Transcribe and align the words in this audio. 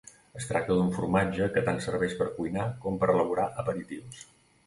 Es 0.37 0.45
tracta 0.51 0.75
d'un 0.77 0.87
formatge 0.95 1.49
que 1.57 1.63
tant 1.67 1.77
serveix 1.87 2.17
per 2.21 2.27
cuinar 2.39 2.65
com 2.87 2.99
per 3.03 3.11
elaborar 3.17 3.45
aperitius. 3.65 4.27